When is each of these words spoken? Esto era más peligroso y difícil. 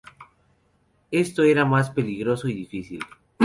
Esto 1.11 1.43
era 1.43 1.63
más 1.63 1.91
peligroso 1.91 2.47
y 2.47 2.55
difícil. 2.55 3.01